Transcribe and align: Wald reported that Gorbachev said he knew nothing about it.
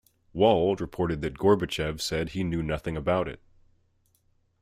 Wald 0.33 0.81
reported 0.81 1.21
that 1.21 1.35
Gorbachev 1.37 2.01
said 2.01 2.29
he 2.29 2.43
knew 2.43 2.63
nothing 2.63 2.97
about 2.97 3.27
it. 3.27 3.39